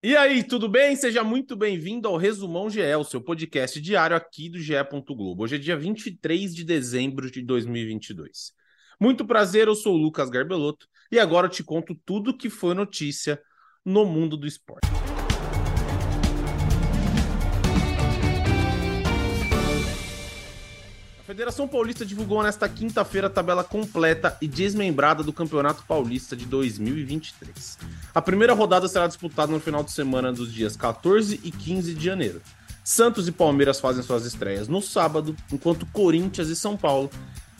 [0.00, 0.94] E aí, tudo bem?
[0.94, 4.74] Seja muito bem-vindo ao Resumão GE, o seu podcast diário aqui do GE.
[5.04, 5.42] Globo.
[5.42, 8.52] Hoje é dia 23 de dezembro de 2022.
[9.00, 12.74] Muito prazer, eu sou o Lucas Garbelotto e agora eu te conto tudo que foi
[12.74, 13.42] notícia
[13.84, 14.88] no mundo do esporte.
[21.38, 27.78] Federação Paulista divulgou nesta quinta-feira a tabela completa e desmembrada do Campeonato Paulista de 2023.
[28.12, 32.04] A primeira rodada será disputada no final de semana dos dias 14 e 15 de
[32.04, 32.42] janeiro.
[32.82, 37.08] Santos e Palmeiras fazem suas estreias no sábado, enquanto Corinthians e São Paulo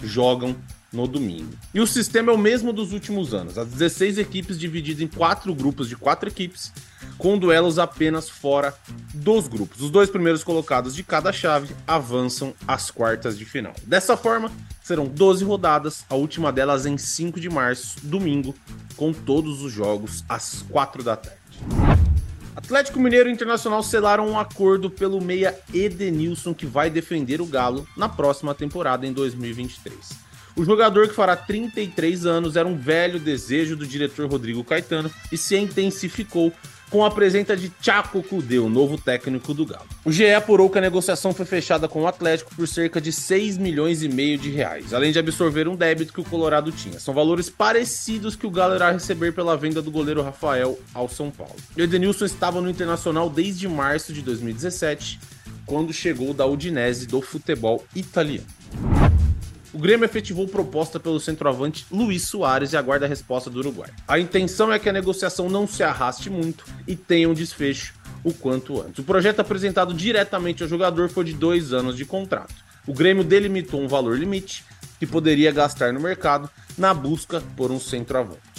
[0.03, 0.57] jogam
[0.93, 1.53] no domingo.
[1.73, 5.55] E o sistema é o mesmo dos últimos anos: as 16 equipes divididas em quatro
[5.55, 6.73] grupos de quatro equipes
[7.19, 8.73] com duelos apenas fora
[9.13, 9.83] dos grupos.
[9.83, 13.75] Os dois primeiros colocados de cada chave avançam às quartas de final.
[13.83, 14.51] Dessa forma,
[14.83, 18.55] serão 12 rodadas, a última delas em 5 de março, domingo,
[18.97, 21.39] com todos os jogos às 4 da tarde.
[22.55, 27.87] Atlético Mineiro e Internacional selaram um acordo pelo meia Edenilson que vai defender o Galo
[27.97, 30.28] na próxima temporada em 2023.
[30.59, 35.37] O jogador que fará 33 anos era um velho desejo do diretor Rodrigo Caetano e
[35.37, 36.53] se intensificou
[36.91, 39.87] com a presença de Chaco Cudê, o novo técnico do Galo.
[40.05, 43.57] O GE apurou que a negociação foi fechada com o Atlético por cerca de 6
[43.57, 46.99] milhões e meio de reais, além de absorver um débito que o Colorado tinha.
[46.99, 51.31] São valores parecidos que o Galo irá receber pela venda do goleiro Rafael ao São
[51.31, 51.55] Paulo.
[51.77, 55.21] Edenilson estava no Internacional desde março de 2017,
[55.65, 58.58] quando chegou da Udinese do futebol italiano.
[59.73, 63.91] O Grêmio efetivou proposta pelo centroavante Luiz Soares e aguarda a resposta do Uruguai.
[64.07, 67.95] A intenção é que a negociação não se arraste muito e tenha um desfecho
[68.25, 68.99] o quanto antes.
[68.99, 72.55] O projeto apresentado diretamente ao jogador foi de dois anos de contrato.
[72.87, 74.65] O Grêmio delimitou um valor limite
[74.99, 78.58] que poderia gastar no mercado na busca por um centroavante.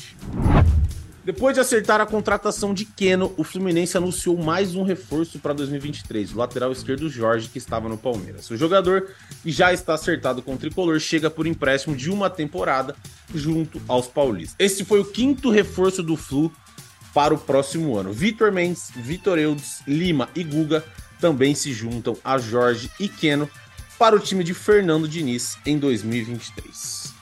[1.29, 6.33] Depois de acertar a contratação de Keno, o Fluminense anunciou mais um reforço para 2023,
[6.33, 8.49] o lateral esquerdo Jorge, que estava no Palmeiras.
[8.49, 9.11] O jogador,
[9.43, 12.95] que já está acertado com o tricolor, chega por empréstimo de uma temporada
[13.31, 14.55] junto aos paulistas.
[14.57, 16.51] Este foi o quinto reforço do Flu
[17.13, 18.11] para o próximo ano.
[18.11, 20.83] Vitor Mendes, Vitor Eudes, Lima e Guga
[21.21, 23.47] também se juntam a Jorge e Keno
[23.99, 27.18] para o time de Fernando Diniz em 2023.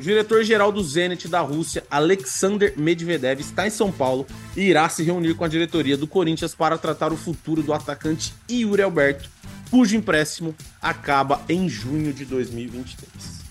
[0.00, 5.02] O diretor-geral do Zenit da Rússia, Alexander Medvedev, está em São Paulo e irá se
[5.02, 9.28] reunir com a diretoria do Corinthians para tratar o futuro do atacante Yuri Alberto,
[9.70, 13.49] cujo empréstimo acaba em junho de 2023.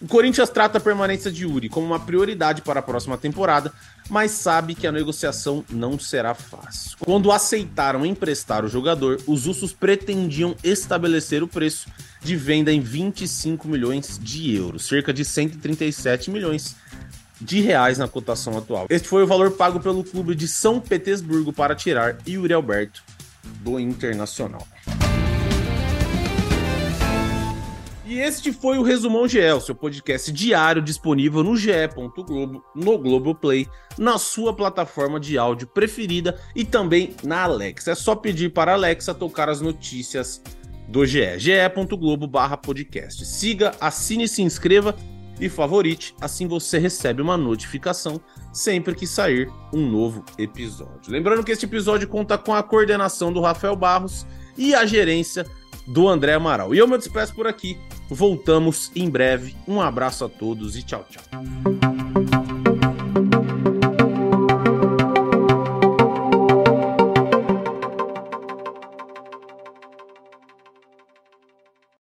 [0.00, 3.72] O Corinthians trata a permanência de Yuri como uma prioridade para a próxima temporada,
[4.10, 6.96] mas sabe que a negociação não será fácil.
[7.00, 11.88] Quando aceitaram emprestar o jogador, os Usos pretendiam estabelecer o preço
[12.20, 16.76] de venda em 25 milhões de euros, cerca de 137 milhões
[17.40, 18.86] de reais na cotação atual.
[18.88, 23.02] Este foi o valor pago pelo clube de São Petersburgo para tirar Yuri Alberto
[23.60, 24.66] do Internacional.
[28.06, 33.66] E este foi o Resumão GE, seu podcast diário disponível no ge.globo, no Globoplay,
[33.96, 37.92] na sua plataforma de áudio preferida e também na Alexa.
[37.92, 40.42] É só pedir para a Alexa tocar as notícias
[40.86, 42.30] do GE, ge.globo
[42.62, 43.24] podcast.
[43.24, 44.94] Siga, assine, se inscreva
[45.40, 48.20] e favorite, assim você recebe uma notificação
[48.52, 51.10] sempre que sair um novo episódio.
[51.10, 54.26] Lembrando que este episódio conta com a coordenação do Rafael Barros
[54.58, 55.46] e a gerência
[55.86, 56.74] do André Amaral.
[56.74, 57.78] E eu me despeço por aqui.
[58.08, 59.54] Voltamos em breve.
[59.66, 61.73] Um abraço a todos e tchau, tchau.